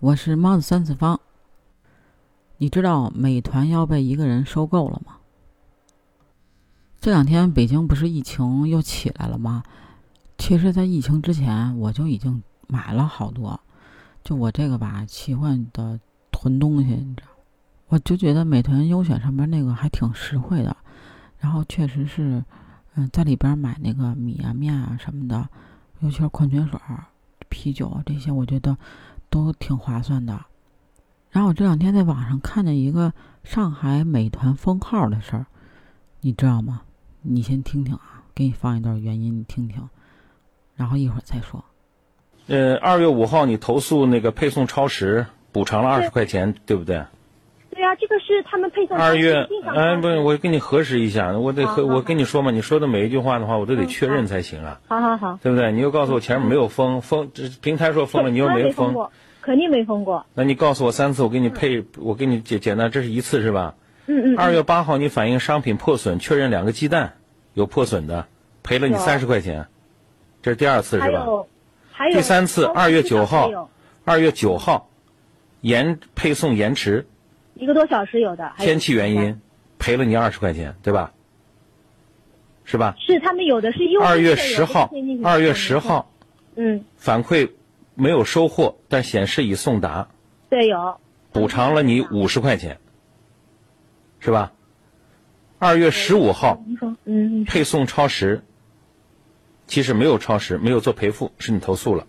[0.00, 1.20] 我是猫子三次方。
[2.56, 5.18] 你知道美团要被一个人收购了吗？
[7.02, 9.62] 这两天北京不是疫情又起来了吗？
[10.38, 13.60] 其实，在疫情之前，我就已经买了好多。
[14.24, 17.28] 就我这个吧，喜欢的囤东西，你知道，
[17.88, 20.74] 我就觉得美团优选上面那个还挺实惠的。
[21.38, 22.42] 然后确实是，
[22.94, 25.46] 嗯，在里边买那个米啊、面啊什么的，
[25.98, 26.80] 尤其是矿泉水、
[27.50, 28.78] 啤酒这些，我觉得
[29.28, 30.46] 都挺划算的。
[31.30, 33.12] 然后我这两天在网上看见一个
[33.44, 35.46] 上海美团封号的事儿，
[36.22, 36.80] 你知道吗？
[37.20, 39.90] 你先听听啊，给你放一段原因，你听听，
[40.74, 41.62] 然后一会儿再说。
[42.46, 47.04] 呃，二月五号你投诉那个配送超时，补偿了二十块钱，对不对？
[47.94, 48.96] 这个是他们配送。
[48.96, 54.80] 二月，哎，不，我跟你核实一下，我得和我跟你说嘛，你说的每一句话的话，我都得确认才行啊。
[54.88, 55.72] 好好好，对不对？
[55.72, 59.08] 你又告诉我前面没有封封，这平台说封了，你又没封，
[59.40, 60.26] 肯定没封过。
[60.34, 63.74] 那你告诉我三次，我给你配，我给你简简单，这是一次是吧？
[64.06, 64.38] 嗯嗯。
[64.38, 67.14] 二月八号你反映商品破损，确认两个鸡蛋
[67.54, 68.26] 有破损的，
[68.62, 69.66] 赔了你三十块钱，
[70.42, 71.26] 这是第二次是吧？
[72.12, 73.68] 第三次，二月九号，
[74.04, 74.88] 二月九号，
[75.60, 77.06] 延配送延迟，
[77.60, 78.52] 一个多小时有的。
[78.58, 79.40] 天气原因，
[79.78, 81.12] 赔了你二十块钱，对吧？
[82.64, 82.94] 是吧？
[82.98, 84.90] 是他们有的是又二月十号，
[85.22, 86.10] 二月十号，
[86.56, 87.50] 嗯，反馈
[87.94, 90.08] 没有收货，但显示已送达。
[90.48, 90.98] 对，有。
[91.32, 92.78] 补偿了你五十块钱，
[94.20, 94.52] 是吧？
[95.58, 96.62] 二月十五号，
[97.04, 98.42] 嗯，配送超时。
[99.66, 102.06] 其实没有超时，没有做赔付，是你投诉了。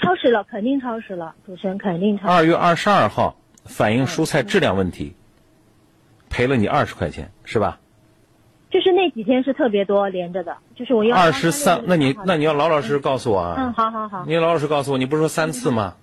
[0.00, 2.28] 超时了，肯定超时了，主持人肯定超。
[2.28, 5.14] 二月二十二号反映蔬菜质量问题，
[6.30, 7.80] 赔了你二十块钱，是吧？
[8.70, 13.54] 就是那几天是特别多连着的，就是我要二十三，那你那你要老老实实告诉我啊。
[13.56, 14.24] 嗯，好好好。
[14.26, 15.94] 你老老实告诉我，你不是说三次吗？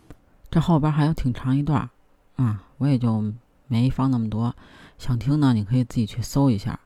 [0.49, 1.89] 这后边还有挺长一段，
[2.37, 3.33] 啊，我也就
[3.67, 4.55] 没放那么多。
[4.97, 6.79] 想听呢，你可以自己去搜一下。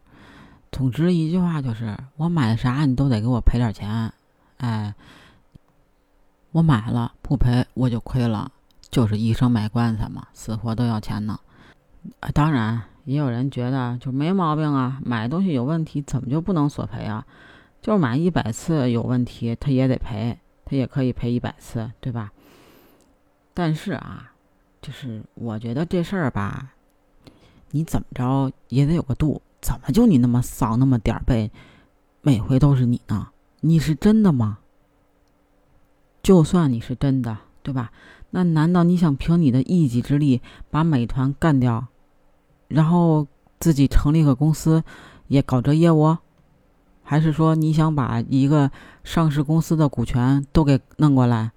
[0.72, 4.12] 总之一句话就是，我买的啥你都得给我赔点钱，
[4.58, 4.96] 哎，
[6.52, 8.52] 我买了不赔我就亏了，
[8.96, 11.38] 就是医生卖棺材嘛，死活都要钱呢。
[12.22, 17.26] 啊当然也有人觉得就没毛病啊，买东西有问题怎么就不能索赔啊？
[17.82, 22.32] 就是买一百次有问题他也得赔，他也可以赔一百次，对吧？
[23.54, 24.32] 但是啊，
[24.82, 26.70] 就是我觉得这事儿吧，
[27.72, 29.42] 你怎么着也得有个度。
[29.60, 31.52] 怎么就你那么骚那么点儿背，
[32.22, 33.28] 每回都是你呢？
[33.60, 34.60] 你是真的吗？
[36.24, 37.92] 就算你是真的，对吧？
[38.32, 41.88] 那难道你想凭你的一己之力把美团干掉，
[42.68, 43.28] 然后
[43.60, 44.84] 自己成立个公司
[45.28, 46.18] 也搞这业务？
[47.04, 48.72] 还是说你想把一个
[49.04, 51.52] 上市公司的股权都给弄过来？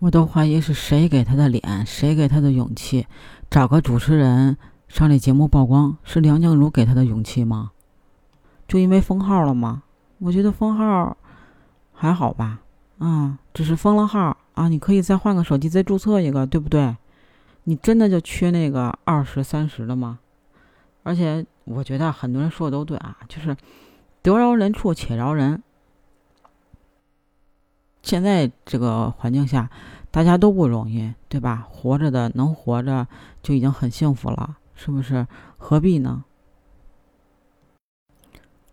[0.00, 3.06] 我都怀疑是谁给他的脸，谁给他的勇气，
[3.48, 4.56] 找个主持人。
[4.88, 7.70] 上这节目曝光是梁静茹给他的勇气吗？
[8.68, 9.84] 就因为封号了吗？
[10.18, 11.16] 我觉得封号
[11.92, 12.60] 还好吧，
[12.98, 16.96] 啊，只是封了号啊，你可以再换个手机再注册一个，对不对？
[17.64, 20.18] 你真的就缺那个二十三十的吗？
[21.04, 23.56] 而且我觉得很多人说的都对啊，就是
[24.20, 25.62] 得饶人处且饶人。
[28.02, 29.70] 现在这个环境下，
[30.10, 31.66] 大家都不容易，对吧？
[31.70, 33.06] 活着的能活着
[33.42, 34.58] 就已经很幸福了。
[34.74, 35.26] 是不是
[35.56, 36.24] 何必呢？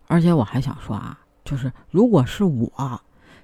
[0.08, 3.00] 而且我还想说啊，就是如果是我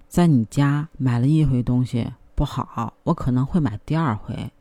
[0.08, 4.52] 在你家买了一回东西不好，我可能会买第二回，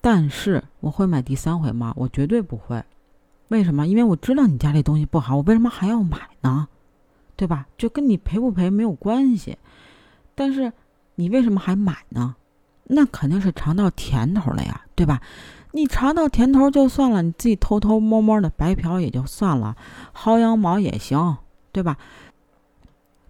[0.00, 1.92] 但是我会买第三回吗？
[1.96, 2.84] 我绝对不会。
[3.48, 3.86] 为什么？
[3.86, 6.68] 因为我知道你家这东西不好，我为什么还要买呢？
[7.34, 7.66] 对吧？
[7.78, 9.56] 就跟你赔不赔没有关系。
[10.34, 10.72] 但是
[11.14, 12.36] 你为什么还买呢？
[12.84, 15.20] 那肯定是尝到甜头了呀，对吧？
[15.72, 19.76] 你尝到甜头就算了，你自己偷偷摸摸的白嫖也就算了，
[20.14, 21.38] 薅羊毛也行，
[21.72, 21.96] 对吧？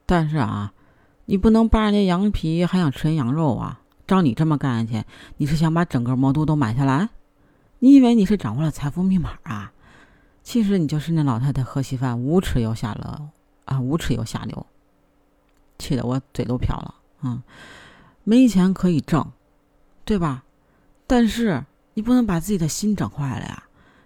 [0.04, 0.72] 但是啊，
[1.26, 3.82] 你不能扒人家羊皮还想吃人羊肉啊！
[4.06, 5.06] 照你这么干下去，
[5.36, 7.10] 你是想把整个魔都都买下来？
[7.78, 9.72] 你以为你是掌握了财富密码啊？
[10.42, 13.28] 其实你就是那老太太喝稀饭，无耻又下流
[13.66, 13.80] 啊！
[13.80, 14.66] 无耻又下流，
[15.78, 17.42] 气得我嘴都瓢了啊！
[18.24, 19.30] 没钱可以挣，
[20.04, 20.44] 对吧？
[21.06, 21.64] 但是。
[21.98, 23.62] 你不能把自己的心整坏了呀，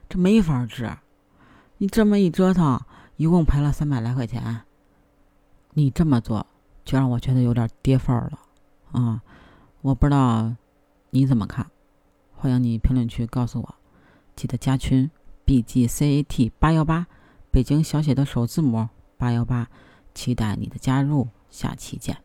[0.08, 0.88] 这没法治。
[1.78, 2.80] 你这么一折腾，
[3.16, 4.60] 一共赔了三百来块钱。
[5.74, 6.46] 你这么做，
[6.90, 8.40] 就让我觉得有点跌份儿了
[8.90, 9.22] 啊！
[9.80, 10.52] 我不知道
[11.10, 11.70] 你怎么看，
[12.34, 13.74] 欢迎你评论区告诉我。
[14.34, 15.08] 记得加群
[15.44, 17.06] ，B G C A T 八幺八，
[17.52, 19.68] 北京小写的首字母八幺八，
[20.16, 22.16] 期待你的加入，下期见。